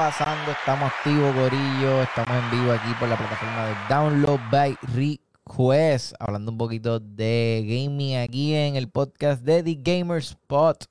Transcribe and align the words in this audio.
pasando? 0.00 0.52
Estamos 0.52 0.90
activos, 0.90 1.34
Gorillo. 1.34 2.02
Estamos 2.02 2.34
en 2.42 2.50
vivo 2.50 2.72
aquí 2.72 2.90
por 2.98 3.06
la 3.06 3.18
plataforma 3.18 3.66
de 3.66 3.74
Download 3.90 4.40
by 4.50 4.78
Request. 4.94 6.14
Hablando 6.18 6.52
un 6.52 6.56
poquito 6.56 6.98
de 7.00 7.62
gaming 7.66 8.16
aquí 8.16 8.54
en 8.54 8.76
el 8.76 8.88
podcast 8.88 9.42
de 9.42 9.62
The 9.62 9.74
Gamer 9.74 10.16
Spot. 10.20 10.86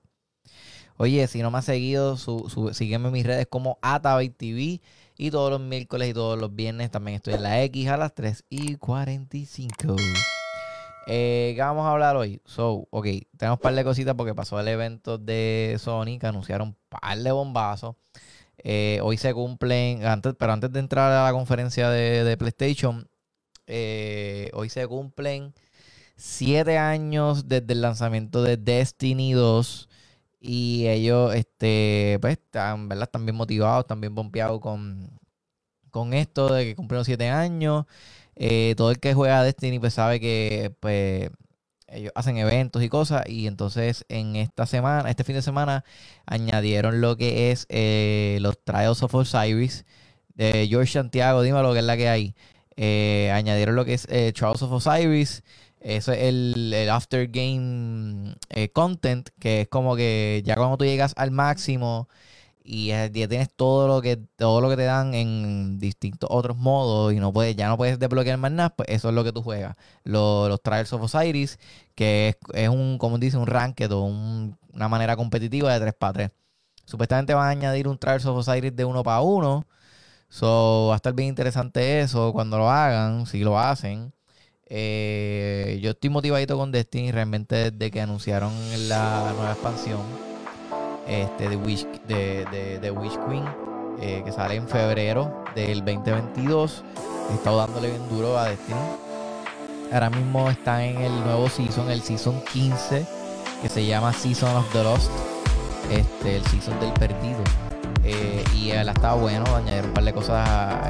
Oye, 0.97 1.25
si 1.25 1.41
no 1.41 1.49
me 1.49 1.57
has 1.57 1.65
seguido, 1.65 2.17
sígueme 2.71 3.07
en 3.07 3.13
mis 3.13 3.25
redes 3.25 3.47
como 3.49 3.79
Atabay 3.81 4.29
TV. 4.29 4.79
Y 5.17 5.31
todos 5.31 5.49
los 5.49 5.59
miércoles 5.59 6.09
y 6.09 6.13
todos 6.13 6.37
los 6.37 6.55
viernes 6.55 6.91
también 6.91 7.15
estoy 7.15 7.33
en 7.33 7.41
la 7.41 7.63
X 7.63 7.89
a 7.89 7.97
las 7.97 8.13
3 8.13 8.45
y 8.47 8.75
45. 8.75 9.95
Eh, 11.07 11.53
¿Qué 11.55 11.61
vamos 11.63 11.87
a 11.87 11.93
hablar 11.93 12.15
hoy? 12.15 12.43
So, 12.45 12.87
ok, 12.91 13.07
tenemos 13.35 13.57
un 13.57 13.63
par 13.63 13.73
de 13.73 13.83
cositas 13.83 14.13
porque 14.13 14.35
pasó 14.35 14.59
el 14.59 14.67
evento 14.67 15.17
de 15.17 15.77
Sony 15.79 16.19
que 16.19 16.27
anunciaron 16.27 16.67
un 16.67 16.77
par 16.89 17.17
de 17.17 17.31
bombazos. 17.31 17.95
Eh, 18.63 18.99
hoy 19.03 19.17
se 19.17 19.33
cumplen, 19.33 20.01
pero 20.37 20.53
antes 20.53 20.71
de 20.71 20.79
entrar 20.79 21.11
a 21.11 21.25
la 21.25 21.31
conferencia 21.31 21.89
de, 21.89 22.37
PlayStation, 22.37 23.07
eh, 23.67 24.49
hoy 24.53 24.69
se 24.69 24.87
cumplen 24.87 25.53
siete 26.15 26.77
años 26.77 27.47
desde 27.47 27.73
el 27.73 27.81
lanzamiento 27.81 28.43
de 28.43 28.57
Destiny 28.57 29.33
2 29.33 29.89
y 30.41 30.87
ellos, 30.87 31.35
este, 31.35 32.17
pues, 32.21 32.33
están, 32.33 32.89
¿verdad? 32.89 33.05
Están 33.05 33.25
bien 33.25 33.35
motivados, 33.35 33.81
están 33.83 34.01
bien 34.01 34.15
bompeados 34.15 34.59
con, 34.61 35.19
con 35.91 36.13
esto 36.13 36.53
de 36.53 36.65
que 36.65 36.75
cumplieron 36.75 37.05
siete 37.05 37.29
años. 37.29 37.85
Eh, 38.35 38.73
todo 38.77 38.91
el 38.91 38.99
que 38.99 39.13
juega 39.13 39.43
Destiny 39.43 39.79
pues 39.79 39.93
sabe 39.95 40.19
que 40.21 40.73
pues 40.79 41.29
ellos 41.91 42.11
hacen 42.15 42.37
eventos 42.37 42.83
y 42.83 42.89
cosas 42.89 43.27
y 43.27 43.47
entonces 43.47 44.05
en 44.09 44.35
esta 44.35 44.65
semana, 44.65 45.09
este 45.09 45.23
fin 45.23 45.35
de 45.35 45.41
semana 45.41 45.83
añadieron 46.25 47.01
lo 47.01 47.17
que 47.17 47.51
es 47.51 47.65
eh, 47.69 48.37
los 48.41 48.57
Trials 48.63 49.03
of 49.03 49.13
Osiris 49.15 49.85
de 50.35 50.67
George 50.69 50.93
Santiago, 50.93 51.41
dime 51.41 51.61
lo 51.61 51.73
que 51.73 51.79
es 51.79 51.85
la 51.85 51.97
que 51.97 52.09
hay. 52.09 52.35
Eh, 52.77 53.29
añadieron 53.33 53.75
lo 53.75 53.83
que 53.83 53.93
es 53.93 54.07
Trials 54.07 54.61
of 54.61 54.71
Osiris. 54.71 55.43
Eso 55.81 56.11
es 56.11 56.19
el, 56.19 56.73
el 56.73 56.89
after 56.89 57.27
game 57.27 58.35
content, 58.73 59.29
que 59.39 59.61
es 59.61 59.67
como 59.67 59.95
que 59.95 60.41
ya 60.45 60.55
cuando 60.55 60.77
tú 60.77 60.85
llegas 60.85 61.13
al 61.17 61.31
máximo 61.31 62.09
y 62.71 62.89
ya 62.89 63.09
tienes 63.11 63.49
todo 63.51 63.87
lo 63.87 63.99
que 63.99 64.17
todo 64.35 64.61
lo 64.61 64.69
que 64.69 64.77
te 64.77 64.83
dan 64.83 65.15
en 65.15 65.79
distintos 65.79 66.29
otros 66.31 66.55
modos 66.55 67.11
y 67.13 67.19
no 67.19 67.33
puedes 67.33 67.55
ya 67.55 67.67
no 67.67 67.77
puedes 67.77 67.97
desbloquear 67.97 68.37
más 68.37 68.51
nada 68.51 68.69
pues 68.69 68.87
eso 68.89 69.09
es 69.09 69.15
lo 69.15 69.23
que 69.23 69.31
tú 69.31 69.41
juegas. 69.41 69.75
Los, 70.03 70.61
Trials 70.61 70.93
of 70.93 71.01
Osiris 71.01 71.57
que 71.95 72.37
es, 72.53 72.69
un 72.69 72.99
como 72.99 73.17
dice 73.17 73.37
un 73.37 73.47
ranked 73.47 73.91
o 73.91 74.03
una 74.03 74.87
manera 74.87 75.15
competitiva 75.15 75.73
de 75.73 75.79
3 75.79 75.93
para 75.95 76.13
3 76.13 76.31
supuestamente 76.85 77.33
van 77.33 77.47
a 77.47 77.49
añadir 77.49 77.87
un 77.87 77.97
Trials 77.97 78.25
of 78.27 78.37
Osiris 78.37 78.75
de 78.75 78.85
1 78.85 79.03
para 79.03 79.21
1 79.21 79.65
so 80.29 80.87
va 80.89 80.93
a 80.93 80.97
estar 80.97 81.13
bien 81.13 81.29
interesante 81.29 82.01
eso 82.01 82.33
cuando 82.33 82.59
lo 82.59 82.69
hagan 82.69 83.25
si 83.25 83.39
lo 83.39 83.59
hacen. 83.59 84.13
Eh, 84.67 85.79
yo 85.81 85.91
estoy 85.91 86.11
motivadito 86.11 86.55
con 86.55 86.71
Destiny 86.71 87.11
realmente 87.11 87.71
desde 87.71 87.89
que 87.89 88.01
anunciaron 88.01 88.53
la 88.87 89.33
nueva 89.35 89.53
expansión 89.53 90.28
este, 91.09 91.49
de, 91.49 91.55
Wish, 91.55 91.87
de, 92.07 92.79
de, 92.79 92.91
Wish 92.91 93.17
Queen, 93.27 93.43
eh, 93.99 94.21
que 94.23 94.31
sale 94.31 94.55
en 94.55 94.67
febrero 94.67 95.43
del 95.55 95.83
2022. 95.83 96.83
He 97.31 97.33
estado 97.33 97.57
dándole 97.57 97.89
bien 97.89 98.09
duro 98.09 98.37
a 98.37 98.45
Destiny. 98.45 98.79
Ahora 99.91 100.11
mismo 100.11 100.49
está 100.49 100.85
en 100.85 101.01
el 101.01 101.23
nuevo 101.23 101.49
season, 101.49 101.89
el 101.89 102.01
season 102.01 102.39
15, 102.53 103.05
que 103.63 103.69
se 103.69 103.85
llama 103.85 104.13
Season 104.13 104.55
of 104.55 104.71
the 104.71 104.83
Lost, 104.83 105.09
este, 105.91 106.37
el 106.37 106.45
season 106.45 106.79
del 106.79 106.93
perdido. 106.93 107.39
Eh, 108.03 108.43
y 108.55 108.69
él 108.69 108.87
estaba 108.87 109.15
bueno, 109.15 109.43
añadieron 109.55 109.87
un 109.87 109.93
par 109.93 110.03
de 110.03 110.13
cosas, 110.13 110.47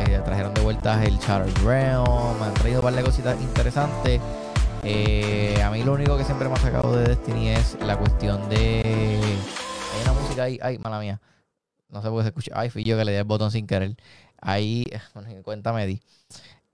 eh, 0.08 0.22
trajeron 0.24 0.54
de 0.54 0.62
vuelta 0.62 1.02
el 1.04 1.18
Charter 1.20 1.54
Realm, 1.64 2.44
han 2.44 2.54
traído 2.56 2.80
un 2.80 2.84
par 2.84 2.94
de 2.94 3.04
cositas 3.04 3.40
interesantes. 3.42 4.20
a 5.64 5.70
mí 5.72 5.84
lo 5.84 5.94
único 5.94 6.18
que 6.18 6.26
siempre 6.26 6.50
me 6.50 6.56
ha 6.56 6.60
sacado 6.60 6.96
de 6.96 7.06
Destiny 7.08 7.50
es 7.50 7.78
la 7.82 7.98
cuestión 7.98 8.48
de 8.50 9.20
hay 10.44 10.54
una 10.54 10.60
música 10.60 10.70
ahí, 10.70 10.76
ay, 10.76 10.78
mala 10.80 11.00
mía. 11.00 11.22
No 11.90 12.02
sé 12.02 12.10
por 12.10 12.20
qué 12.20 12.24
se 12.24 12.30
escucha. 12.30 12.52
Ay, 12.56 12.70
fui 12.70 12.84
yo 12.84 12.98
que 12.98 13.06
le 13.06 13.12
di 13.12 13.18
el 13.18 13.24
botón 13.26 13.52
sin 13.52 13.68
querer. 13.68 13.96
Ahí, 14.42 14.86
bueno, 15.16 15.44
cuéntame, 15.44 15.88
di. 15.88 16.02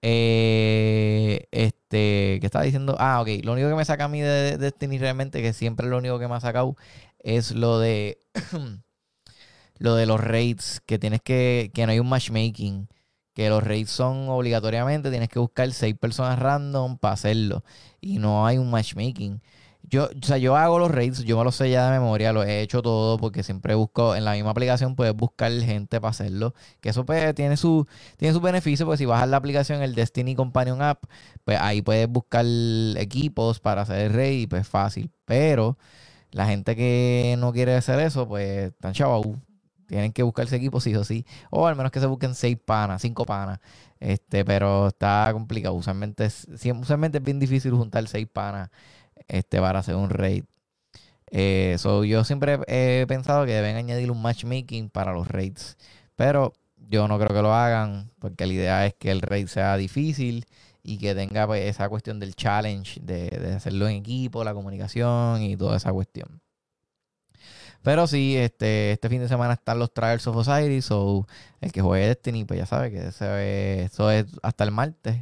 Eh, 0.02 1.48
este, 1.52 2.38
¿qué 2.40 2.42
estaba 2.44 2.66
diciendo? 2.66 2.96
Ah, 3.00 3.22
ok. 3.22 3.30
Lo 3.44 3.54
único 3.54 3.70
que 3.70 3.76
me 3.76 3.86
saca 3.86 4.06
a 4.06 4.08
mí 4.08 4.22
de, 4.22 4.58
Destiny 4.58 5.00
realmente, 5.00 5.42
que 5.42 5.54
siempre 5.54 5.88
lo 5.88 5.98
único 5.98 6.20
que 6.20 6.28
me 6.28 6.36
ha 6.36 6.40
sacado, 6.40 6.76
es 7.20 7.52
lo 7.52 7.80
de 7.80 8.20
lo 9.80 9.96
de 9.96 10.06
los 10.06 10.20
raids, 10.22 10.82
que 10.86 11.00
tienes 11.00 11.22
que, 11.22 11.72
que 11.74 11.86
no 11.86 11.92
hay 11.92 12.00
un 12.00 12.10
matchmaking. 12.10 12.88
Que 13.34 13.50
los 13.50 13.64
raids 13.64 13.92
son 13.92 14.30
obligatoriamente, 14.30 15.10
tienes 15.10 15.30
que 15.30 15.40
buscar 15.40 15.72
seis 15.74 15.96
personas 15.98 16.40
random 16.40 16.98
para 16.98 17.16
hacerlo. 17.16 17.64
Y 18.02 18.20
no 18.20 18.48
hay 18.48 18.58
un 18.58 18.72
matchmaking. 18.72 19.42
Yo, 19.90 20.06
o 20.06 20.26
sea, 20.26 20.38
yo 20.38 20.56
hago 20.56 20.80
los 20.80 20.90
raids, 20.92 21.24
yo 21.26 21.38
me 21.38 21.44
los 21.44 21.56
sé 21.56 21.70
ya 21.70 21.86
de 21.86 22.00
memoria, 22.00 22.34
lo 22.34 22.44
he 22.44 22.62
hecho 22.62 22.82
todo 22.82 23.18
porque 23.18 23.44
siempre 23.44 23.76
busco 23.76 24.16
en 24.16 24.26
la 24.26 24.34
misma 24.34 24.52
aplicación, 24.52 24.96
puedes 24.96 25.16
buscar 25.16 25.52
gente 25.52 26.02
para 26.02 26.12
hacerlo. 26.12 26.54
Que 26.82 26.90
eso 26.90 27.06
pues, 27.06 27.36
tiene 27.36 27.58
su, 27.58 27.88
tiene 28.18 28.34
su 28.34 28.42
beneficio, 28.42 28.86
porque 28.86 28.98
si 29.00 29.06
bajas 29.06 29.30
la 29.30 29.38
aplicación, 29.38 29.82
el 29.82 29.94
Destiny 29.96 30.36
Companion 30.36 30.82
App, 30.82 31.04
pues 31.44 31.60
ahí 31.60 31.82
puedes 31.82 32.08
buscar 32.08 32.46
equipos 32.98 33.60
para 33.60 33.82
hacer 33.84 34.00
el 34.00 34.14
raid 34.14 34.42
y 34.42 34.48
pues 34.48 34.68
fácil. 34.68 35.12
Pero 35.26 35.78
la 36.32 36.48
gente 36.48 36.76
que 36.76 37.36
no 37.40 37.54
quiere 37.54 37.76
hacer 37.76 38.00
eso, 38.00 38.28
pues 38.28 38.72
están 38.72 38.94
chavos. 38.94 39.28
Tienen 39.88 40.14
que 40.14 40.24
buscarse 40.24 40.56
equipos 40.56 40.84
sí 40.84 40.96
o 40.96 41.04
sí. 41.04 41.26
O 41.52 41.68
al 41.68 41.76
menos 41.76 41.92
que 41.92 42.00
se 42.00 42.08
busquen 42.08 42.34
seis 42.36 42.58
panas, 42.64 43.02
cinco 43.02 43.26
panas. 43.26 43.60
Este, 44.00 44.44
pero 44.46 44.88
está 44.88 45.30
complicado. 45.32 45.76
Usualmente 45.76 46.28
usualmente 46.82 47.20
es 47.20 47.24
bien 47.24 47.40
difícil 47.40 47.74
juntar 47.74 48.08
seis 48.08 48.28
panas 48.28 48.70
este, 49.28 49.60
para 49.60 49.80
hacer 49.80 49.96
un 49.96 50.10
raid. 50.10 50.44
Eh, 51.32 51.78
yo 52.08 52.24
siempre 52.24 52.60
he 52.68 53.06
pensado 53.08 53.46
que 53.46 53.54
deben 53.54 53.76
añadir 53.76 54.12
un 54.12 54.22
matchmaking 54.22 54.90
para 54.90 55.14
los 55.14 55.28
raids. 55.28 55.78
Pero 56.16 56.54
yo 56.90 57.08
no 57.08 57.18
creo 57.18 57.36
que 57.36 57.42
lo 57.42 57.54
hagan 57.54 58.12
porque 58.20 58.46
la 58.46 58.54
idea 58.54 58.86
es 58.86 58.94
que 58.94 59.12
el 59.12 59.22
raid 59.22 59.48
sea 59.48 59.76
difícil 59.78 60.46
y 60.84 60.98
que 61.00 61.16
tenga 61.16 61.48
pues, 61.48 61.64
esa 61.66 61.90
cuestión 61.90 62.20
del 62.20 62.36
challenge 62.36 63.02
de, 63.02 63.54
hacerlo 63.56 63.88
en 63.88 63.98
equipo, 63.98 64.44
la 64.44 64.54
comunicación 64.54 65.42
y 65.42 65.58
toda 65.58 65.78
esa 65.78 65.92
cuestión. 65.92 66.42
Pero 67.82 68.08
sí, 68.08 68.36
este, 68.38 68.94
este 68.94 69.10
fin 69.10 69.22
de 69.22 69.28
semana 69.28 69.54
están 69.54 69.78
los 69.78 69.94
Trials 69.94 70.26
of 70.28 70.36
Osiris. 70.38 70.90
O 70.92 71.28
el 71.62 71.72
que 71.72 71.82
juegue 71.82 72.08
Destiny, 72.08 72.46
pues 72.46 72.60
ya 72.60 72.66
sabe 72.66 72.92
que 72.92 73.08
eso 73.08 74.10
es 74.10 74.26
hasta 74.42 74.64
el 74.64 74.72
martes 74.72 75.18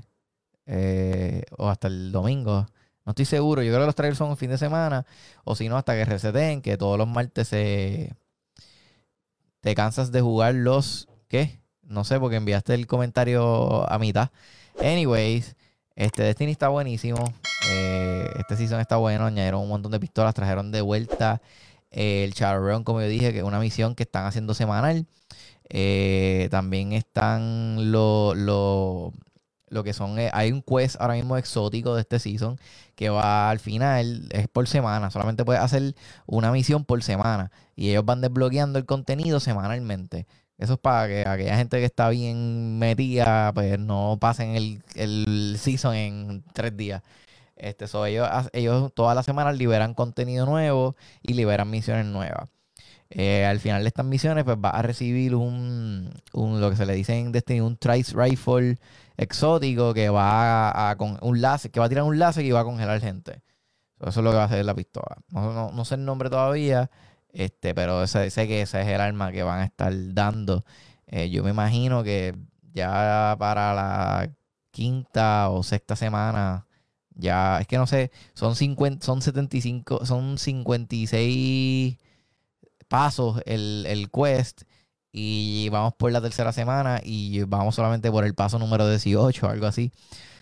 eh, 0.65 1.43
o 1.57 1.69
hasta 1.69 1.87
el 1.87 2.11
domingo. 2.11 2.67
No 3.05 3.11
estoy 3.11 3.25
seguro. 3.25 3.61
Yo 3.61 3.71
creo 3.71 3.81
que 3.81 3.85
los 3.87 3.95
trailers 3.95 4.17
son 4.17 4.29
un 4.29 4.37
fin 4.37 4.49
de 4.49 4.57
semana. 4.57 5.05
O 5.43 5.55
si 5.55 5.69
no, 5.69 5.77
hasta 5.77 5.93
que 5.93 6.05
reseten, 6.05 6.61
que 6.61 6.77
todos 6.77 6.97
los 6.97 7.07
martes 7.07 7.47
se... 7.49 8.15
te 9.61 9.75
cansas 9.75 10.11
de 10.11 10.21
jugar 10.21 10.55
los. 10.55 11.07
¿Qué? 11.27 11.59
No 11.81 12.03
sé, 12.03 12.19
porque 12.19 12.37
enviaste 12.37 12.73
el 12.73 12.87
comentario 12.87 13.89
a 13.91 13.99
mitad. 13.99 14.29
Anyways, 14.79 15.55
este 15.95 16.23
Destiny 16.23 16.51
está 16.51 16.69
buenísimo. 16.69 17.33
Eh, 17.69 18.29
este 18.37 18.55
season 18.55 18.79
está 18.79 18.97
bueno. 18.97 19.25
Añadieron 19.25 19.61
un 19.61 19.69
montón 19.69 19.91
de 19.91 19.99
pistolas. 19.99 20.33
Trajeron 20.33 20.71
de 20.71 20.81
vuelta 20.81 21.41
el 21.91 22.33
Charron, 22.33 22.83
como 22.83 23.01
yo 23.01 23.07
dije, 23.07 23.31
que 23.33 23.39
es 23.39 23.43
una 23.43 23.59
misión 23.59 23.95
que 23.95 24.03
están 24.03 24.25
haciendo 24.25 24.53
semanal. 24.53 25.05
Eh, 25.69 26.47
también 26.51 26.93
están 26.93 27.91
los 27.91 28.35
lo 28.37 29.13
que 29.81 29.93
son, 29.93 30.19
eh, 30.19 30.29
hay 30.33 30.51
un 30.51 30.61
quest 30.61 30.99
ahora 30.99 31.13
mismo 31.13 31.37
exótico 31.37 31.95
de 31.95 32.01
este 32.01 32.19
season 32.19 32.59
que 32.95 33.09
va 33.09 33.49
al 33.49 33.59
final, 33.59 34.27
es 34.31 34.49
por 34.49 34.67
semana, 34.67 35.09
solamente 35.09 35.45
puedes 35.45 35.61
hacer 35.61 35.95
una 36.25 36.51
misión 36.51 36.83
por 36.83 37.01
semana 37.01 37.49
y 37.75 37.89
ellos 37.89 38.03
van 38.05 38.19
desbloqueando 38.19 38.77
el 38.77 38.85
contenido 38.85 39.39
semanalmente. 39.39 40.27
Eso 40.57 40.73
es 40.73 40.79
para 40.79 41.07
que 41.07 41.27
aquella 41.27 41.57
gente 41.57 41.79
que 41.79 41.85
está 41.85 42.09
bien 42.09 42.77
metida, 42.77 43.51
pues 43.53 43.79
no 43.79 44.17
pasen 44.21 44.55
el, 44.55 44.83
el 44.95 45.55
season 45.59 45.95
en 45.95 46.43
tres 46.53 46.77
días. 46.77 47.01
Este, 47.55 47.85
ellos, 48.07 48.27
ellos 48.53 48.91
todas 48.93 49.15
las 49.15 49.25
semanas 49.25 49.57
liberan 49.57 49.93
contenido 49.93 50.45
nuevo 50.45 50.95
y 51.21 51.33
liberan 51.33 51.69
misiones 51.69 52.05
nuevas. 52.05 52.49
Eh, 53.09 53.45
al 53.45 53.59
final 53.59 53.83
de 53.83 53.89
estas 53.89 54.05
misiones, 54.05 54.43
pues 54.43 54.57
va 54.57 54.69
a 54.71 54.81
recibir 54.81 55.35
un, 55.35 56.13
un, 56.33 56.59
lo 56.61 56.69
que 56.71 56.75
se 56.75 56.85
le 56.85 56.95
dice 56.95 57.17
en 57.17 57.31
Destiny, 57.31 57.61
un 57.61 57.77
Trice 57.77 58.13
Rifle 58.17 58.77
exótico 59.17 59.93
que 59.93 60.09
va 60.09 60.89
a, 60.89 60.95
con 60.97 61.17
un 61.21 61.41
láser, 61.41 61.71
que 61.71 61.79
va 61.79 61.87
a 61.87 61.89
tirar 61.89 62.03
un 62.03 62.19
láser 62.19 62.45
y 62.45 62.51
va 62.51 62.61
a 62.61 62.65
congelar 62.65 62.99
gente. 63.01 63.41
Eso 63.99 64.19
es 64.19 64.23
lo 64.23 64.31
que 64.31 64.37
va 64.37 64.43
a 64.43 64.45
hacer 64.45 64.65
la 64.65 64.75
pistola. 64.75 65.17
No, 65.29 65.85
sé 65.85 65.95
el 65.95 66.05
nombre 66.05 66.29
todavía, 66.29 66.89
este, 67.29 67.73
pero 67.73 68.05
sé, 68.07 68.29
que 68.31 68.61
ese 68.61 68.81
es 68.81 68.87
el 68.87 69.01
arma 69.01 69.31
que 69.31 69.43
van 69.43 69.59
a 69.59 69.65
estar 69.65 69.93
dando. 70.13 70.65
Eh, 71.07 71.29
yo 71.29 71.43
me 71.43 71.51
imagino 71.51 72.03
que 72.03 72.35
ya 72.73 73.35
para 73.39 73.73
la 73.73 74.29
quinta 74.71 75.49
o 75.49 75.63
sexta 75.63 75.95
semana, 75.95 76.67
ya, 77.15 77.59
es 77.61 77.67
que 77.67 77.77
no 77.77 77.87
sé, 77.87 78.11
son 78.33 78.55
50, 78.55 79.05
son 79.05 79.21
75, 79.21 80.05
son 80.05 80.37
56 80.37 81.97
pasos 82.87 83.41
el, 83.45 83.85
el 83.87 84.09
quest 84.11 84.63
y 85.13 85.69
vamos 85.69 85.93
por 85.93 86.11
la 86.11 86.21
tercera 86.21 86.51
semana 86.51 86.99
y 87.03 87.43
vamos 87.43 87.75
solamente 87.75 88.11
por 88.11 88.25
el 88.25 88.33
paso 88.33 88.57
número 88.59 88.89
18 88.89 89.45
o 89.45 89.49
algo 89.49 89.67
así. 89.67 89.91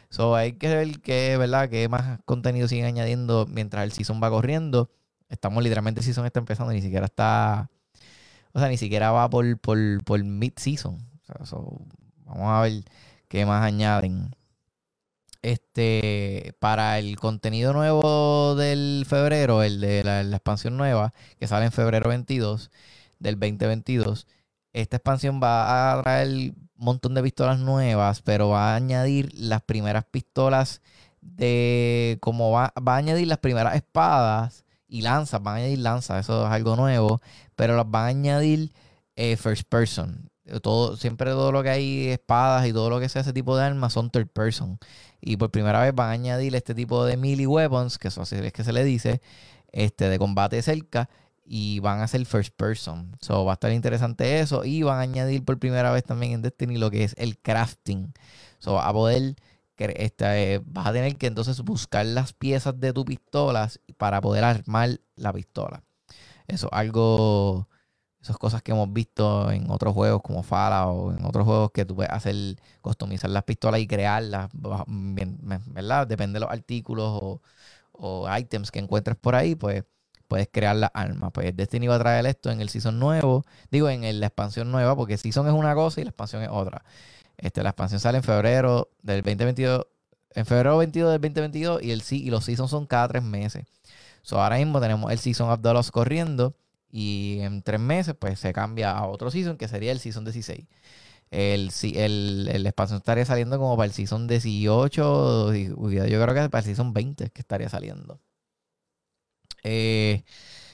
So 0.10 0.36
hay 0.36 0.54
que 0.54 0.74
ver 0.74 1.02
qué, 1.02 1.38
¿verdad? 1.38 1.70
qué 1.70 1.90
más 1.90 2.20
contenido 2.26 2.68
siguen 2.68 2.86
añadiendo 2.86 3.46
mientras 3.50 3.84
el 3.84 3.92
season 3.92 4.22
va 4.24 4.30
corriendo. 4.30 4.90
Estamos 5.30 5.64
literalmente, 5.64 6.00
el 6.02 6.06
season 6.06 6.26
está 6.26 6.40
empezando, 6.40 6.74
ni 6.74 6.82
siquiera 6.82 7.06
está, 7.06 7.70
o 8.54 8.60
sea, 8.60 8.70
ni 8.70 8.78
siquiera 8.78 9.12
va 9.12 9.30
por, 9.30 9.60
por, 9.60 9.78
por 10.06 10.24
mid-season. 10.24 10.98
vamos 12.26 12.48
a 12.48 12.62
ver 12.62 12.84
qué 13.28 13.46
más 13.46 13.64
añaden. 13.64 14.36
Este, 15.42 16.56
para 16.60 17.00
el 17.00 17.18
contenido 17.18 17.74
nuevo 17.74 18.56
del 18.56 19.06
febrero, 19.08 19.64
el 19.64 19.82
de 19.82 20.04
la, 20.04 20.24
la 20.24 20.38
expansión 20.38 20.78
nueva, 20.78 21.14
que 21.40 21.48
sale 21.48 21.66
en 21.66 21.72
febrero 21.72 22.10
22 22.10 22.72
del 23.20 23.40
2022 23.40 24.28
esta 24.74 24.98
expansión 24.98 25.40
va 25.42 25.94
a 25.94 26.02
traer 26.02 26.28
un 26.28 26.70
montón 26.78 27.14
de 27.14 27.24
pistolas 27.24 27.60
nuevas, 27.60 28.22
pero 28.22 28.50
va 28.50 28.74
a 28.74 28.76
añadir 28.76 29.32
las 29.34 29.62
primeras 29.62 30.06
pistolas 30.06 30.82
de. 31.22 32.18
Como 32.22 32.52
va, 32.52 32.74
va 32.88 32.96
a 32.96 32.98
añadir 32.98 33.28
las 33.28 33.40
primeras 33.40 33.76
espadas 33.76 34.66
y 34.88 35.02
lanzas, 35.02 35.42
van 35.42 35.56
a 35.56 35.58
añadir 35.60 35.80
lanzas, 35.80 36.26
eso 36.26 36.46
es 36.46 36.52
algo 36.52 36.76
nuevo, 36.76 37.22
pero 37.56 37.76
las 37.76 37.90
van 37.90 38.04
a 38.04 38.08
añadir 38.08 38.74
eh, 39.16 39.38
first 39.38 39.64
person. 39.70 40.30
Todo, 40.62 40.98
siempre 40.98 41.32
todo 41.32 41.52
lo 41.52 41.64
que 41.64 41.70
hay 41.70 42.08
espadas 42.10 42.68
y 42.68 42.74
todo 42.74 42.90
lo 42.90 43.00
que 43.00 43.08
sea 43.08 43.22
ese 43.22 43.32
tipo 43.32 43.56
de 43.56 43.64
armas 43.64 43.94
son 43.94 44.10
third 44.10 44.28
person. 44.28 44.80
Y 45.22 45.38
por 45.38 45.52
primera 45.52 45.82
vez 45.82 45.94
van 45.96 46.10
a 46.10 46.12
añadir 46.12 46.56
este 46.56 46.76
tipo 46.76 47.06
de 47.06 47.16
melee 47.16 47.48
weapons, 47.48 47.98
que 47.98 48.10
eso 48.10 48.24
es 48.24 48.52
que 48.52 48.64
se 48.64 48.74
le 48.74 48.84
dice, 48.84 49.22
este, 49.72 50.10
de 50.10 50.20
combate 50.20 50.62
cerca, 50.62 51.10
y 51.54 51.80
van 51.82 52.00
a 52.00 52.08
ser 52.08 52.26
first 52.26 52.56
person. 52.56 53.18
So 53.20 53.44
va 53.44 53.52
a 53.52 53.56
estar 53.56 53.74
interesante 53.74 54.40
eso. 54.40 54.64
Y 54.64 54.84
van 54.84 55.00
a 55.00 55.02
añadir 55.02 55.44
por 55.44 55.60
primera 55.60 55.92
vez 55.92 56.06
también 56.06 56.32
en 56.32 56.42
Destiny 56.42 56.78
lo 56.78 56.90
que 56.90 57.04
es 57.04 57.14
el 57.18 57.38
crafting. 57.40 58.14
So 58.60 58.80
a 58.80 58.94
poder, 58.94 59.36
este, 59.78 60.62
vas 60.66 60.88
a 60.88 60.94
tener 60.94 61.18
que 61.18 61.28
entonces 61.28 61.60
buscar 61.62 62.06
las 62.06 62.32
piezas 62.32 62.80
de 62.80 62.94
tu 62.94 63.04
pistola 63.04 63.70
para 63.98 64.22
poder 64.22 64.46
armar 64.46 65.02
la 65.18 65.34
pistola. 65.34 65.84
Eso 66.48 66.70
algo, 66.72 67.68
esas 68.22 68.38
cosas 68.38 68.62
que 68.62 68.72
hemos 68.72 68.94
visto 68.94 69.52
en 69.52 69.70
otros 69.72 69.94
juegos 69.94 70.22
como 70.22 70.44
Fallout 70.44 70.96
o 70.96 71.18
en 71.18 71.26
otros 71.26 71.44
juegos 71.46 71.72
que 71.72 71.84
tú 71.84 71.96
puedes 71.98 72.14
hacer, 72.14 72.36
customizar 72.82 73.30
las 73.30 73.44
pistolas 73.44 73.82
y 73.82 73.88
crearlas, 73.88 74.50
¿verdad? 74.54 76.08
Depende 76.08 76.36
de 76.36 76.46
los 76.46 76.50
artículos 76.52 77.10
o, 77.22 77.42
o 77.92 78.38
items 78.38 78.72
que 78.72 78.80
encuentres 78.80 79.18
por 79.18 79.36
ahí, 79.36 79.56
pues 79.56 79.84
puedes 80.32 80.48
crear 80.50 80.78
la 80.78 80.88
arma. 80.88 81.30
Pues 81.30 81.54
Destiny 81.54 81.88
va 81.88 81.96
a 81.96 82.00
traer 82.00 82.26
esto 82.26 82.52
en 82.52 82.62
el 82.62 82.70
season 82.70 83.00
nuevo, 83.00 83.44
digo 83.70 83.90
en 83.90 84.18
la 84.22 84.28
expansión 84.28 84.72
nueva, 84.72 84.96
porque 84.96 85.18
season 85.18 85.46
es 85.46 85.54
una 85.54 85.76
cosa 85.76 86.00
y 86.00 86.06
la 86.06 86.12
expansión 86.12 86.42
es 86.42 86.48
otra. 86.50 86.86
Este, 87.38 87.62
la 87.62 87.72
expansión 87.72 88.00
sale 88.00 88.20
en 88.20 88.24
febrero 88.24 88.88
del 89.02 89.24
2022, 89.24 89.88
en 90.34 90.46
febrero 90.46 90.78
22 90.78 91.12
del 91.12 91.20
2022 91.20 91.84
y, 91.84 91.92
el, 91.92 92.02
y 92.12 92.30
los 92.30 92.46
seasons 92.46 92.72
son 92.72 92.86
cada 92.88 93.10
tres 93.10 93.24
meses. 93.24 93.66
So, 94.22 94.42
ahora 94.42 94.56
mismo 94.56 94.80
tenemos 94.80 95.12
el 95.12 95.20
Season 95.20 95.50
of 95.50 95.60
Lost 95.62 95.90
corriendo 95.92 96.56
y 96.90 97.40
en 97.42 97.62
tres 97.62 97.82
meses 97.82 98.16
pues 98.18 98.40
se 98.40 98.54
cambia 98.54 98.92
a 98.92 99.08
otro 99.08 99.32
season 99.32 99.58
que 99.58 99.68
sería 99.68 99.92
el 99.92 100.00
Season 100.00 100.24
16. 100.24 100.66
El, 101.30 101.72
el, 101.96 102.50
el 102.54 102.66
expansión 102.66 103.00
estaría 103.00 103.26
saliendo 103.26 103.58
como 103.60 103.76
para 103.76 103.88
el 103.88 103.92
Season 103.92 104.28
18, 104.28 105.54
yo 105.54 105.76
creo 105.86 106.34
que 106.34 106.50
para 106.50 106.60
el 106.60 106.66
Season 106.66 106.94
20 106.94 107.32
que 107.32 107.42
estaría 107.42 107.68
saliendo. 107.68 108.22
Eh, 109.64 110.24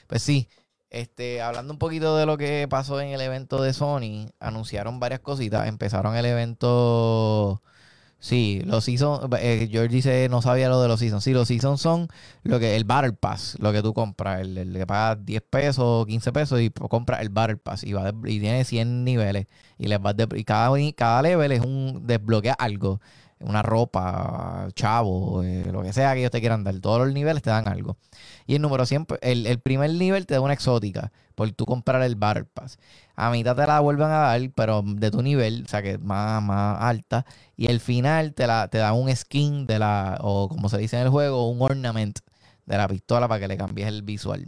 pues 0.08 0.24
sí, 0.24 0.48
este, 0.90 1.42
hablando 1.42 1.74
un 1.74 1.80
poquito 1.80 2.16
de 2.18 2.26
lo 2.26 2.38
que 2.38 2.68
pasó 2.70 3.02
en 3.02 3.10
el 3.10 3.22
evento 3.22 3.62
de 3.62 3.74
Sony, 3.74 4.32
anunciaron 4.40 5.00
varias 5.00 5.20
cositas. 5.20 5.68
Empezaron 5.68 6.16
el 6.16 6.26
evento. 6.26 7.62
Sí, 8.20 8.62
los 8.66 8.86
seasons. 8.86 9.28
Eh, 9.40 9.70
George 9.72 9.90
dice 9.94 10.28
no 10.30 10.42
sabía 10.42 10.70
lo 10.70 10.82
de 10.82 10.88
los 10.88 11.00
seasons. 11.00 11.24
Sí, 11.24 11.34
los 11.34 11.48
seasons 11.50 11.82
son 11.82 12.08
lo 12.44 12.60
que 12.60 12.76
el 12.76 12.84
Battle 12.86 13.14
Pass, 13.14 13.58
lo 13.60 13.72
que 13.74 13.82
tú 13.84 13.94
compras. 13.94 14.42
El, 14.42 14.74
que 14.74 14.88
pagas 14.88 15.24
10 15.26 15.44
pesos, 15.50 16.06
15 16.08 16.32
pesos 16.32 16.62
y 16.62 16.70
compras 16.72 17.22
el 17.22 17.30
Battle 17.30 17.58
Pass. 17.58 17.84
Y, 17.84 17.94
va 17.94 18.12
y 18.26 18.40
tiene 18.40 18.64
100 18.66 19.04
niveles. 19.04 19.48
Y, 19.78 19.88
les 19.88 20.00
y 20.36 20.44
cada, 20.46 20.72
cada 20.96 21.22
level 21.22 21.52
es 21.52 21.62
un. 21.62 22.08
desbloquea 22.08 22.54
algo 22.54 23.02
una 23.40 23.62
ropa, 23.62 24.68
chavo, 24.74 25.44
eh, 25.44 25.66
lo 25.72 25.84
que 25.84 25.94
sea 25.94 26.14
que 26.14 26.20
ellos 26.20 26.32
te 26.32 26.40
quieran 26.40 26.64
dar. 26.64 26.80
Todos 26.80 27.06
los 27.06 27.14
niveles 27.14 27.44
te 27.44 27.50
dan 27.50 27.68
algo. 27.68 27.98
Y 28.46 28.56
el 28.56 28.62
número 28.62 28.86
100, 28.86 29.08
el, 29.22 29.60
primer 29.60 29.92
nivel 29.92 30.26
te 30.26 30.34
da 30.36 30.42
una 30.42 30.54
exótica 30.54 31.12
por 31.36 31.52
tú 31.52 31.66
comprar 31.66 32.02
el 32.02 32.16
Battle 32.16 32.46
Pass. 32.46 32.80
A 33.16 33.30
mitad 33.32 33.56
te 33.56 33.68
la 33.68 33.80
vuelven 33.80 34.08
a 34.08 34.20
dar, 34.20 34.42
pero 34.56 34.84
de 34.86 35.12
tu 35.12 35.22
nivel, 35.22 35.64
o 35.66 35.68
sea 35.70 35.82
que 35.82 35.98
más, 35.98 36.42
más 36.42 36.82
alta. 36.82 37.26
Y 37.56 37.68
el 37.68 37.80
final 37.80 38.34
te, 38.34 38.48
la, 38.48 38.68
te 38.70 38.80
da 38.80 38.94
un 38.94 39.14
skin 39.16 39.66
de 39.68 39.80
la, 39.80 40.18
o 40.22 40.50
como 40.50 40.70
se 40.70 40.78
dice 40.78 40.98
en 40.98 41.04
el 41.04 41.10
juego, 41.10 41.50
un 41.50 41.62
ornament 41.62 42.20
de 42.66 42.78
la 42.78 42.88
pistola 42.88 43.28
para 43.28 43.40
que 43.40 43.48
le 43.48 43.58
cambies 43.58 43.88
el 43.88 44.02
visual. 44.04 44.48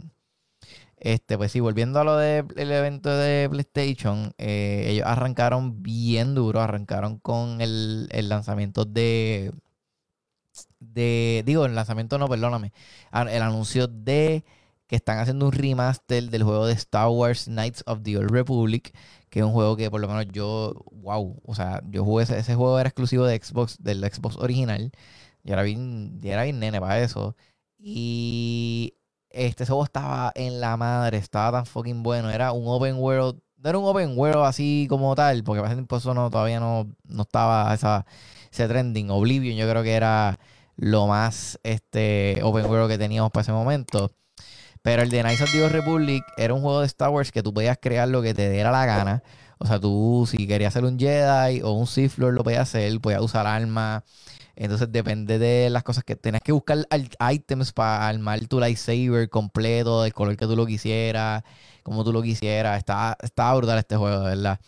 Este, 1.00 1.38
pues 1.38 1.50
sí, 1.52 1.60
volviendo 1.60 1.98
a 1.98 2.04
lo 2.04 2.16
del 2.16 2.46
evento 2.72 3.08
de 3.16 3.48
PlayStation, 3.50 4.32
eh, 4.36 4.84
ellos 4.88 5.06
arrancaron 5.06 5.82
bien 5.82 6.34
duro, 6.34 6.60
arrancaron 6.60 7.18
con 7.18 7.62
el, 7.62 8.08
lanzamiento 8.28 8.84
de, 8.84 9.50
de, 10.78 11.42
digo, 11.46 11.64
el 11.64 11.74
lanzamiento 11.74 12.18
no, 12.18 12.28
perdóname, 12.28 12.72
el 13.12 13.42
anuncio 13.42 13.88
de 13.88 14.44
que 14.86 14.96
están 14.96 15.18
haciendo 15.18 15.46
un 15.46 15.52
remaster 15.52 16.30
del 16.30 16.42
juego 16.42 16.66
de 16.66 16.74
Star 16.74 17.08
Wars 17.08 17.44
Knights 17.46 17.82
of 17.86 18.02
the 18.02 18.18
Old 18.18 18.30
Republic, 18.30 18.94
que 19.30 19.40
es 19.40 19.44
un 19.44 19.52
juego 19.52 19.76
que 19.76 19.90
por 19.90 20.00
lo 20.02 20.08
menos 20.08 20.26
yo, 20.32 20.74
wow, 20.92 21.40
o 21.46 21.54
sea, 21.54 21.82
yo 21.88 22.04
jugué 22.04 22.24
ese, 22.24 22.38
ese 22.38 22.54
juego 22.56 22.78
era 22.78 22.88
exclusivo 22.88 23.24
de 23.24 23.38
Xbox, 23.42 23.78
del 23.82 24.00
Xbox 24.04 24.36
original, 24.36 24.92
y 25.44 25.52
era 25.52 25.62
bien, 25.62 26.20
era 26.22 26.44
bien 26.44 26.58
nene 26.60 26.80
para 26.80 27.00
eso. 27.00 27.36
Y 27.78 28.94
este 29.30 29.66
juego 29.66 29.84
estaba 29.84 30.32
en 30.34 30.60
la 30.60 30.76
madre, 30.76 31.18
estaba 31.18 31.58
tan 31.58 31.66
fucking 31.66 32.02
bueno. 32.02 32.30
Era 32.30 32.52
un 32.52 32.64
open 32.66 32.96
world, 32.96 33.40
no 33.58 33.68
era 33.68 33.78
un 33.78 33.84
open 33.86 34.18
world 34.18 34.44
así 34.44 34.86
como 34.88 35.14
tal, 35.14 35.42
porque 35.44 35.60
para 35.60 35.72
ese 35.72 35.76
tiempo 35.76 36.14
no, 36.14 36.30
todavía 36.30 36.60
no, 36.60 36.88
no 37.04 37.22
estaba 37.22 37.72
esa, 37.74 38.06
ese 38.52 38.68
trending. 38.68 39.10
Oblivion 39.10 39.56
yo 39.56 39.68
creo 39.68 39.82
que 39.82 39.94
era 39.94 40.38
lo 40.76 41.06
más 41.06 41.58
este 41.62 42.40
open 42.42 42.66
world 42.66 42.90
que 42.90 42.98
teníamos 42.98 43.30
para 43.30 43.42
ese 43.42 43.52
momento. 43.52 44.12
Pero 44.82 45.02
el 45.02 45.10
de 45.10 45.20
Knights 45.20 45.42
of 45.42 45.52
the 45.52 45.68
Republic 45.68 46.24
era 46.38 46.54
un 46.54 46.62
juego 46.62 46.80
de 46.80 46.86
Star 46.86 47.10
Wars 47.10 47.32
que 47.32 47.42
tú 47.42 47.52
podías 47.52 47.78
crear 47.80 48.08
lo 48.08 48.22
que 48.22 48.32
te 48.32 48.50
diera 48.50 48.70
la 48.70 48.86
gana. 48.86 49.22
O 49.58 49.66
sea, 49.66 49.78
tú 49.78 50.26
si 50.30 50.46
querías 50.46 50.72
ser 50.72 50.84
un 50.84 50.98
Jedi 50.98 51.60
o 51.60 51.72
un 51.72 51.86
Sith 51.86 52.16
Lord 52.16 52.34
lo 52.34 52.44
podías 52.44 52.62
hacer, 52.62 52.98
podías 53.00 53.20
usar 53.20 53.46
armas 53.46 54.02
entonces 54.64 54.92
depende 54.92 55.38
de 55.38 55.70
las 55.70 55.82
cosas 55.82 56.04
que 56.04 56.16
tenés 56.16 56.42
que 56.42 56.52
buscar 56.52 56.86
items 57.32 57.72
para 57.72 58.06
armar 58.06 58.46
tu 58.46 58.60
lightsaber 58.60 59.30
completo, 59.30 60.02
del 60.02 60.12
color 60.12 60.36
que 60.36 60.46
tú 60.46 60.54
lo 60.54 60.66
quisieras, 60.66 61.44
como 61.82 62.04
tú 62.04 62.12
lo 62.12 62.20
quisieras. 62.20 62.76
Estaba, 62.76 63.16
estaba 63.22 63.54
brutal 63.54 63.78
este 63.78 63.96
juego, 63.96 64.20
de 64.20 64.36
verdad. 64.36 64.60